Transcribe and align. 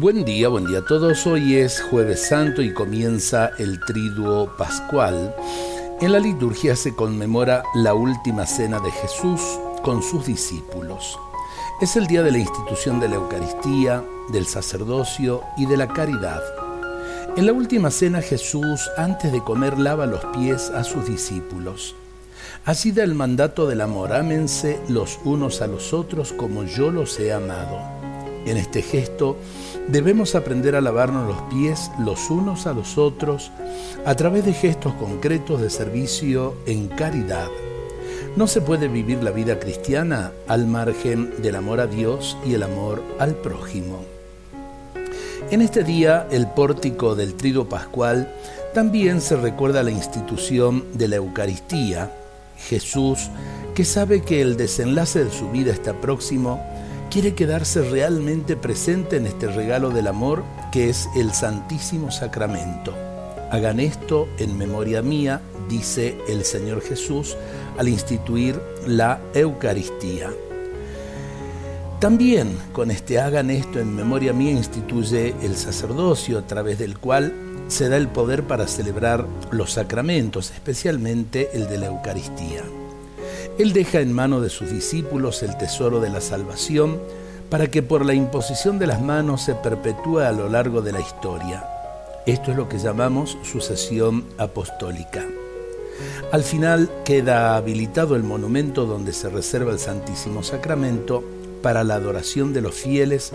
Buen 0.00 0.24
día, 0.24 0.46
buen 0.46 0.64
día 0.64 0.78
a 0.78 0.84
todos. 0.84 1.26
Hoy 1.26 1.56
es 1.56 1.80
jueves 1.80 2.28
santo 2.28 2.62
y 2.62 2.72
comienza 2.72 3.50
el 3.58 3.80
triduo 3.80 4.56
pascual. 4.56 5.34
En 6.00 6.12
la 6.12 6.20
liturgia 6.20 6.76
se 6.76 6.94
conmemora 6.94 7.64
la 7.74 7.94
última 7.94 8.46
cena 8.46 8.78
de 8.78 8.92
Jesús 8.92 9.40
con 9.82 10.00
sus 10.04 10.24
discípulos. 10.24 11.18
Es 11.80 11.96
el 11.96 12.06
día 12.06 12.22
de 12.22 12.30
la 12.30 12.38
institución 12.38 13.00
de 13.00 13.08
la 13.08 13.16
Eucaristía, 13.16 14.04
del 14.30 14.46
sacerdocio 14.46 15.42
y 15.56 15.66
de 15.66 15.76
la 15.76 15.88
caridad. 15.88 16.42
En 17.36 17.46
la 17.46 17.52
última 17.52 17.90
cena 17.90 18.22
Jesús, 18.22 18.88
antes 18.96 19.32
de 19.32 19.42
comer, 19.42 19.80
lava 19.80 20.06
los 20.06 20.24
pies 20.26 20.70
a 20.70 20.84
sus 20.84 21.08
discípulos. 21.08 21.96
Así 22.64 22.92
da 22.92 23.02
el 23.02 23.16
mandato 23.16 23.66
del 23.66 23.80
amor, 23.80 24.12
ámense 24.12 24.78
los 24.88 25.18
unos 25.24 25.60
a 25.60 25.66
los 25.66 25.92
otros 25.92 26.32
como 26.32 26.62
yo 26.62 26.92
los 26.92 27.18
he 27.18 27.32
amado. 27.32 27.97
En 28.46 28.56
este 28.56 28.82
gesto 28.82 29.36
debemos 29.88 30.34
aprender 30.34 30.76
a 30.76 30.80
lavarnos 30.80 31.26
los 31.26 31.42
pies 31.52 31.90
los 31.98 32.30
unos 32.30 32.66
a 32.66 32.72
los 32.72 32.98
otros 32.98 33.50
a 34.04 34.14
través 34.14 34.44
de 34.44 34.52
gestos 34.52 34.94
concretos 34.94 35.60
de 35.60 35.70
servicio 35.70 36.54
en 36.66 36.88
caridad. 36.88 37.48
No 38.36 38.46
se 38.46 38.60
puede 38.60 38.88
vivir 38.88 39.22
la 39.22 39.30
vida 39.30 39.58
cristiana 39.58 40.32
al 40.46 40.66
margen 40.66 41.42
del 41.42 41.56
amor 41.56 41.80
a 41.80 41.86
Dios 41.86 42.36
y 42.46 42.54
el 42.54 42.62
amor 42.62 43.02
al 43.18 43.34
prójimo. 43.34 44.04
En 45.50 45.62
este 45.62 45.82
día, 45.82 46.26
el 46.30 46.46
pórtico 46.46 47.14
del 47.14 47.34
trido 47.34 47.68
pascual 47.68 48.32
también 48.74 49.20
se 49.22 49.34
recuerda 49.34 49.82
la 49.82 49.90
institución 49.90 50.84
de 50.92 51.08
la 51.08 51.16
Eucaristía. 51.16 52.12
Jesús, 52.58 53.30
que 53.74 53.84
sabe 53.84 54.20
que 54.20 54.42
el 54.42 54.56
desenlace 54.56 55.24
de 55.24 55.30
su 55.30 55.50
vida 55.50 55.72
está 55.72 55.94
próximo, 55.94 56.60
quiere 57.10 57.34
quedarse 57.34 57.82
realmente 57.82 58.56
presente 58.56 59.16
en 59.16 59.26
este 59.26 59.48
regalo 59.48 59.90
del 59.90 60.06
amor 60.06 60.44
que 60.70 60.90
es 60.90 61.08
el 61.16 61.32
Santísimo 61.32 62.10
Sacramento. 62.10 62.94
Hagan 63.50 63.80
esto 63.80 64.28
en 64.38 64.58
memoria 64.58 65.00
mía, 65.00 65.40
dice 65.68 66.18
el 66.28 66.44
Señor 66.44 66.82
Jesús 66.82 67.36
al 67.78 67.88
instituir 67.88 68.60
la 68.86 69.20
Eucaristía. 69.34 70.30
También 71.98 72.56
con 72.72 72.90
este 72.90 73.18
hagan 73.18 73.50
esto 73.50 73.80
en 73.80 73.96
memoria 73.96 74.32
mía 74.32 74.52
instituye 74.52 75.34
el 75.42 75.56
sacerdocio 75.56 76.38
a 76.38 76.46
través 76.46 76.78
del 76.78 76.98
cual 76.98 77.32
se 77.68 77.88
da 77.88 77.96
el 77.96 78.08
poder 78.08 78.44
para 78.44 78.66
celebrar 78.66 79.26
los 79.50 79.72
sacramentos, 79.72 80.50
especialmente 80.50 81.50
el 81.54 81.68
de 81.68 81.78
la 81.78 81.86
Eucaristía. 81.86 82.62
Él 83.58 83.72
deja 83.72 84.00
en 84.00 84.12
mano 84.12 84.40
de 84.40 84.50
sus 84.50 84.70
discípulos 84.70 85.42
el 85.42 85.56
tesoro 85.56 86.00
de 86.00 86.10
la 86.10 86.20
salvación 86.20 86.98
para 87.50 87.68
que 87.68 87.82
por 87.82 88.04
la 88.04 88.14
imposición 88.14 88.78
de 88.78 88.86
las 88.86 89.00
manos 89.00 89.42
se 89.42 89.54
perpetúe 89.54 90.20
a 90.20 90.32
lo 90.32 90.48
largo 90.48 90.82
de 90.82 90.92
la 90.92 91.00
historia. 91.00 91.66
Esto 92.26 92.50
es 92.50 92.56
lo 92.56 92.68
que 92.68 92.78
llamamos 92.78 93.38
sucesión 93.42 94.26
apostólica. 94.36 95.24
Al 96.30 96.42
final 96.42 96.90
queda 97.04 97.56
habilitado 97.56 98.16
el 98.16 98.22
monumento 98.22 98.84
donde 98.84 99.12
se 99.12 99.30
reserva 99.30 99.72
el 99.72 99.78
Santísimo 99.78 100.42
Sacramento 100.42 101.24
para 101.62 101.84
la 101.84 101.94
adoración 101.94 102.52
de 102.52 102.60
los 102.60 102.74
fieles, 102.74 103.32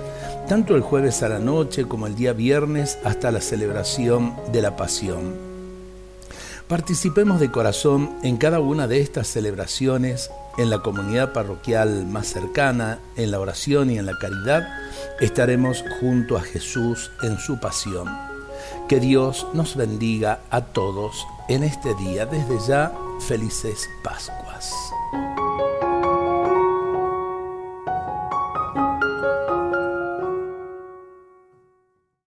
tanto 0.48 0.76
el 0.76 0.82
jueves 0.82 1.24
a 1.24 1.30
la 1.30 1.40
noche 1.40 1.86
como 1.86 2.08
el 2.08 2.16
día 2.16 2.34
viernes 2.34 3.00
hasta 3.04 3.32
la 3.32 3.42
celebración 3.42 4.36
de 4.52 4.62
la 4.62 4.76
Pasión. 4.76 5.53
Participemos 6.68 7.40
de 7.40 7.52
corazón 7.52 8.16
en 8.24 8.38
cada 8.38 8.60
una 8.60 8.88
de 8.88 9.02
estas 9.02 9.28
celebraciones, 9.28 10.32
en 10.58 10.70
la 10.70 10.80
comunidad 10.80 11.34
parroquial 11.34 12.06
más 12.06 12.28
cercana, 12.28 13.00
en 13.18 13.32
la 13.32 13.40
oración 13.40 13.90
y 13.90 13.98
en 13.98 14.06
la 14.06 14.18
caridad, 14.18 14.68
estaremos 15.20 15.84
junto 16.00 16.38
a 16.38 16.42
Jesús 16.42 17.12
en 17.22 17.38
su 17.38 17.60
pasión. 17.60 18.08
Que 18.88 19.00
Dios 19.00 19.46
nos 19.54 19.76
bendiga 19.76 20.40
a 20.50 20.62
todos 20.62 21.28
en 21.50 21.64
este 21.64 21.94
día. 21.96 22.26
Desde 22.26 22.58
ya, 22.66 22.94
felices 23.28 23.90
Pascuas. 24.04 24.74